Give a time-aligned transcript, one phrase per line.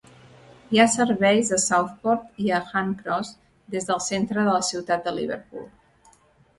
[0.75, 3.33] Hi ha serveis a Southport i a Hunts Cross
[3.77, 5.73] des del centre de la ciutat de Liverpool.